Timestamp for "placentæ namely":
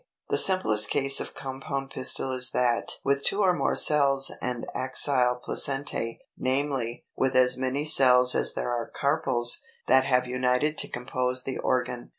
5.39-7.05